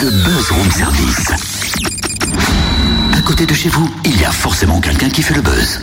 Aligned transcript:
le 0.00 0.10
buzz 0.10 0.50
room 0.50 0.70
service. 0.70 1.26
À 3.16 3.20
côté 3.22 3.46
de 3.46 3.54
chez 3.54 3.68
vous, 3.68 3.90
il 4.04 4.18
y 4.18 4.24
a 4.24 4.30
forcément 4.32 4.80
quelqu'un 4.80 5.10
qui 5.10 5.22
fait 5.22 5.34
le 5.34 5.42
buzz. 5.42 5.80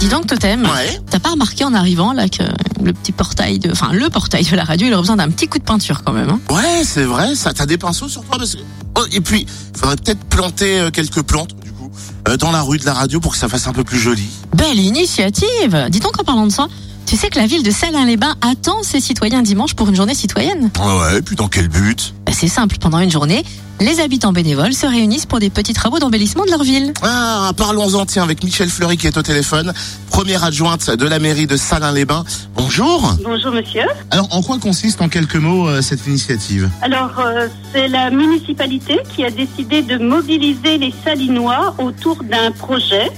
Dis 0.00 0.08
donc, 0.08 0.26
Totem, 0.26 0.62
Ouais. 0.64 1.00
t'as 1.10 1.18
pas 1.18 1.30
remarqué 1.30 1.64
en 1.64 1.72
arrivant 1.72 2.12
là 2.12 2.28
que 2.28 2.42
le 2.82 2.92
petit 2.92 3.12
portail 3.12 3.58
de, 3.58 3.70
enfin 3.72 3.92
le 3.92 4.10
portail 4.10 4.44
de 4.44 4.54
la 4.56 4.64
radio, 4.64 4.86
il 4.86 4.92
aurait 4.92 5.02
besoin 5.02 5.16
d'un 5.16 5.30
petit 5.30 5.48
coup 5.48 5.58
de 5.58 5.64
peinture 5.64 6.02
quand 6.04 6.12
même. 6.12 6.28
Hein? 6.28 6.40
Ouais, 6.50 6.82
c'est 6.84 7.04
vrai, 7.04 7.34
ça 7.34 7.54
t'as 7.54 7.64
des 7.66 7.78
pinceaux 7.78 8.08
sur 8.08 8.22
toi 8.24 8.36
parce 8.38 8.54
que... 8.56 8.60
Oh, 8.96 9.04
et 9.12 9.20
puis, 9.20 9.46
il 9.74 9.78
faudrait 9.78 9.96
peut-être 9.96 10.22
planter 10.24 10.80
euh, 10.80 10.90
quelques 10.90 11.22
plantes 11.22 11.54
du 11.62 11.70
coup 11.72 11.90
euh, 12.28 12.36
dans 12.36 12.50
la 12.50 12.60
rue 12.62 12.78
de 12.78 12.84
la 12.84 12.92
radio 12.94 13.20
pour 13.20 13.32
que 13.32 13.38
ça 13.38 13.48
fasse 13.48 13.66
un 13.66 13.72
peu 13.72 13.84
plus 13.84 13.98
joli. 13.98 14.28
Belle 14.54 14.78
initiative. 14.78 15.86
Dis 15.90 16.00
donc 16.00 16.20
en 16.20 16.24
parlant 16.24 16.46
de 16.46 16.52
ça, 16.52 16.68
tu 17.06 17.16
sais 17.16 17.30
que 17.30 17.38
la 17.38 17.46
ville 17.46 17.62
de 17.62 17.70
Salins-les-Bains 17.70 18.34
attend 18.42 18.82
ses 18.82 19.00
citoyens 19.00 19.40
dimanche 19.40 19.74
pour 19.74 19.88
une 19.88 19.94
journée 19.96 20.14
citoyenne? 20.14 20.70
Ouais, 20.78 20.98
ouais, 21.00 21.18
et 21.18 21.22
puis 21.22 21.36
dans 21.36 21.48
quel 21.48 21.68
but? 21.68 22.12
C'est 22.38 22.48
simple, 22.48 22.76
pendant 22.78 22.98
une 22.98 23.10
journée, 23.10 23.46
les 23.80 23.98
habitants 23.98 24.34
bénévoles 24.34 24.74
se 24.74 24.86
réunissent 24.86 25.24
pour 25.24 25.38
des 25.38 25.48
petits 25.48 25.72
travaux 25.72 25.98
d'embellissement 25.98 26.44
de 26.44 26.50
leur 26.50 26.64
ville. 26.64 26.92
Ah, 27.00 27.52
parlons-en 27.56 28.04
tiens 28.04 28.24
avec 28.24 28.44
Michel 28.44 28.68
Fleury 28.68 28.98
qui 28.98 29.06
est 29.06 29.16
au 29.16 29.22
téléphone, 29.22 29.72
première 30.10 30.44
adjointe 30.44 30.90
de 30.90 31.08
la 31.08 31.18
mairie 31.18 31.46
de 31.46 31.56
Salins-les-Bains. 31.56 32.24
Bonjour. 32.54 33.14
Bonjour 33.24 33.52
monsieur. 33.52 33.86
Alors, 34.10 34.28
en 34.36 34.42
quoi 34.42 34.58
consiste 34.58 35.00
en 35.00 35.08
quelques 35.08 35.36
mots 35.36 35.66
euh, 35.66 35.80
cette 35.80 36.06
initiative? 36.06 36.68
Alors 36.82 37.18
euh, 37.18 37.48
c'est 37.72 37.88
la 37.88 38.10
municipalité 38.10 38.98
qui 39.14 39.24
a 39.24 39.30
décidé 39.30 39.80
de 39.80 39.96
mobiliser 39.96 40.76
les 40.76 40.92
Salinois 41.06 41.74
autour 41.78 42.22
d'un 42.22 42.52
projet 42.52 43.10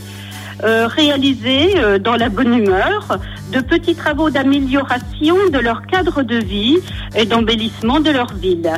euh, 0.64 0.86
réalisé 0.86 1.78
euh, 1.78 1.98
dans 1.98 2.16
la 2.16 2.28
bonne 2.28 2.54
humeur 2.54 3.18
de 3.52 3.60
petits 3.60 3.94
travaux 3.94 4.30
d'amélioration 4.30 5.36
de 5.52 5.58
leur 5.58 5.86
cadre 5.86 6.22
de 6.22 6.36
vie 6.36 6.78
et 7.14 7.24
d'embellissement 7.24 8.00
de 8.00 8.10
leur 8.10 8.32
ville. 8.34 8.70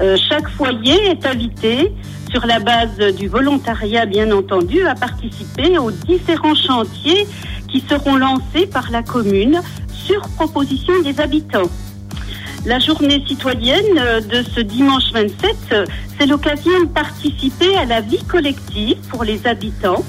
Euh, 0.00 0.16
chaque 0.28 0.48
foyer 0.48 1.10
est 1.10 1.26
invité 1.26 1.92
sur 2.30 2.46
la 2.46 2.60
base 2.60 2.98
du 3.16 3.28
volontariat 3.28 4.06
bien 4.06 4.30
entendu 4.30 4.86
à 4.86 4.94
participer 4.94 5.78
aux 5.78 5.90
différents 5.90 6.54
chantiers 6.54 7.26
qui 7.68 7.80
seront 7.80 8.16
lancés 8.16 8.66
par 8.66 8.90
la 8.90 9.02
commune 9.02 9.60
sur 9.92 10.20
proposition 10.36 10.94
des 11.02 11.20
habitants. 11.20 11.70
La 12.66 12.78
journée 12.78 13.22
citoyenne 13.26 13.94
de 14.30 14.42
ce 14.42 14.60
dimanche 14.60 15.12
27, 15.12 15.56
euh, 15.72 15.86
c'est 16.18 16.26
l'occasion 16.26 16.72
de 16.82 16.86
participer 16.86 17.76
à 17.76 17.84
la 17.84 18.00
vie 18.00 18.22
collective 18.24 18.98
pour 19.08 19.24
les 19.24 19.46
habitants, 19.46 20.04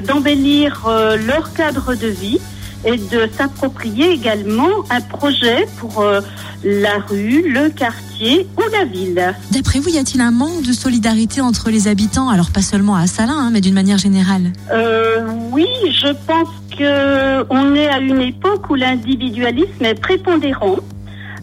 d'embellir 0.00 0.86
euh, 0.86 1.16
leur 1.16 1.52
cadre 1.52 1.94
de 1.94 2.08
vie 2.08 2.40
et 2.84 2.96
de 2.96 3.28
s'approprier 3.36 4.10
également 4.10 4.68
un 4.90 5.00
projet 5.00 5.66
pour 5.78 6.00
euh, 6.00 6.20
la 6.62 6.98
rue, 7.08 7.50
le 7.50 7.70
quartier 7.70 8.46
ou 8.56 8.62
la 8.72 8.84
ville. 8.84 9.34
D'après 9.50 9.80
vous, 9.80 9.90
y 9.90 9.98
a-t-il 9.98 10.20
un 10.20 10.30
manque 10.30 10.62
de 10.62 10.72
solidarité 10.72 11.40
entre 11.40 11.70
les 11.70 11.88
habitants? 11.88 12.28
Alors 12.28 12.50
pas 12.50 12.62
seulement 12.62 12.96
à 12.96 13.06
Salins, 13.06 13.38
hein, 13.38 13.50
mais 13.52 13.60
d'une 13.60 13.74
manière 13.74 13.98
générale. 13.98 14.52
Euh, 14.70 15.26
oui, 15.50 15.66
je 15.90 16.12
pense 16.26 16.48
que 16.78 17.44
on 17.50 17.74
est 17.74 17.88
à 17.88 17.98
une 17.98 18.20
époque 18.20 18.68
où 18.70 18.74
l'individualisme 18.74 19.84
est 19.84 20.00
prépondérant. 20.00 20.76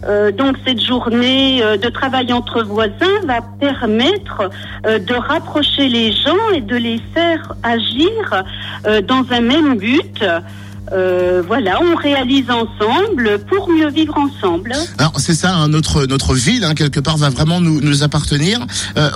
Euh, 0.07 0.31
donc 0.31 0.55
cette 0.65 0.81
journée 0.81 1.61
euh, 1.63 1.77
de 1.77 1.89
travail 1.89 2.33
entre 2.33 2.63
voisins 2.63 3.19
va 3.25 3.41
permettre 3.59 4.49
euh, 4.85 4.99
de 4.99 5.13
rapprocher 5.13 5.87
les 5.87 6.11
gens 6.11 6.49
et 6.55 6.61
de 6.61 6.75
les 6.75 6.99
faire 7.13 7.53
agir 7.63 8.09
dans 9.07 9.23
un 9.31 9.41
même 9.41 9.77
but. 9.77 10.23
Voilà, 11.47 11.79
on 11.81 11.95
réalise 11.95 12.49
ensemble 12.49 13.39
pour 13.47 13.69
mieux 13.69 13.89
vivre 13.89 14.17
ensemble. 14.17 14.73
Alors 14.97 15.13
c'est 15.19 15.33
ça, 15.33 15.55
hein, 15.55 15.69
notre 15.69 16.05
notre 16.05 16.33
ville 16.33 16.65
hein, 16.65 16.73
quelque 16.73 16.99
part 16.99 17.17
va 17.17 17.29
vraiment 17.29 17.61
nous, 17.61 18.03
appartenir. 18.03 18.59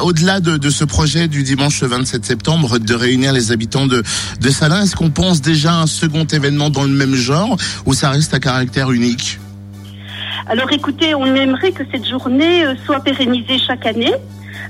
Au-delà 0.02 0.40
de, 0.40 0.58
de 0.58 0.70
ce 0.70 0.86
projet 0.86 1.28
du 1.28 1.44
dimanche 1.44 1.84
27 1.84 2.24
septembre 2.24 2.78
de 2.80 2.94
réunir 2.94 3.34
les 3.34 3.52
habitants 3.52 3.88
de 3.88 4.04
de 4.40 4.50
Salins, 4.50 4.84
est-ce 4.84 4.96
qu'on 4.96 5.10
pense 5.10 5.42
déjà 5.42 5.74
à 5.74 5.82
un 5.82 5.88
second 5.88 6.26
événement 6.26 6.70
dans 6.70 6.84
le 6.84 6.90
même 6.90 7.16
genre 7.16 7.58
ou 7.86 7.94
ça 7.94 8.12
reste 8.12 8.34
à 8.34 8.40
caractère 8.40 8.92
unique? 8.92 9.40
Alors 10.48 10.72
écoutez, 10.72 11.16
on 11.16 11.26
aimerait 11.26 11.72
que 11.72 11.84
cette 11.92 12.08
journée 12.08 12.66
euh, 12.66 12.76
soit 12.86 13.00
pérennisée 13.00 13.58
chaque 13.58 13.86
année. 13.86 14.14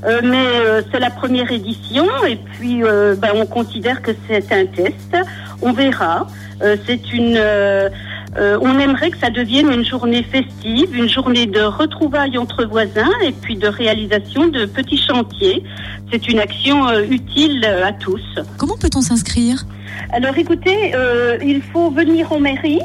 Euh, 0.06 0.20
mais 0.24 0.46
euh, 0.46 0.82
c'est 0.92 1.00
la 1.00 1.10
première 1.10 1.52
édition 1.52 2.06
et 2.28 2.36
puis 2.36 2.84
euh, 2.84 3.16
ben, 3.16 3.30
on 3.36 3.46
considère 3.46 4.02
que 4.02 4.12
c'est 4.28 4.52
un 4.52 4.66
test. 4.66 5.16
On 5.62 5.74
verra. 5.74 6.28
Euh, 6.62 6.76
c'est 6.86 7.12
une. 7.14 7.36
euh, 7.38 7.90
euh, 8.38 8.60
on 8.62 8.78
aimerait 8.80 9.12
que 9.12 9.18
ça 9.18 9.30
devienne 9.30 9.72
une 9.72 9.86
journée 9.86 10.24
festive, 10.24 10.94
une 10.94 11.08
journée 11.08 11.46
de 11.46 11.62
retrouvailles 11.62 12.38
entre 12.38 12.66
voisins 12.66 13.12
et 13.24 13.32
puis 13.32 13.56
de 13.56 13.68
réalisation 13.68 14.48
de 14.48 14.66
petits 14.66 14.98
chantiers. 14.98 15.64
C'est 16.12 16.28
une 16.28 16.40
action 16.40 16.88
euh, 16.90 17.04
utile 17.10 17.66
à 17.66 17.94
tous. 17.94 18.22
Comment 18.58 18.78
peut-on 18.78 19.02
s'inscrire? 19.02 19.66
Alors 20.12 20.38
écoutez, 20.38 20.94
euh, 20.94 21.38
il 21.44 21.62
faut 21.62 21.90
venir 21.90 22.32
en 22.32 22.40
mairie 22.40 22.82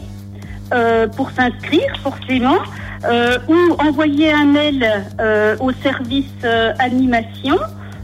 euh, 0.72 1.06
pour 1.08 1.30
s'inscrire 1.30 1.92
forcément 2.02 2.58
euh, 3.04 3.38
ou 3.48 3.56
envoyer 3.78 4.32
un 4.32 4.44
mail 4.44 4.86
euh, 5.20 5.56
au 5.60 5.72
service 5.72 6.26
animation. 6.78 7.56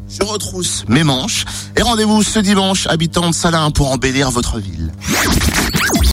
je 0.09 0.25
retrousse 0.25 0.83
mes 0.87 1.03
manches 1.03 1.45
et 1.77 1.81
rendez-vous 1.81 2.23
ce 2.23 2.39
dimanche, 2.39 2.87
habitants 2.87 3.29
de 3.29 3.33
Salins, 3.33 3.71
pour 3.71 3.91
embellir 3.91 4.31
votre 4.31 4.59
ville. 4.59 4.91